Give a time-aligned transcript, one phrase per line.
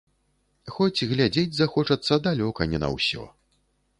[0.77, 3.27] Хоць глядзець захочацца далёка не на ўсё.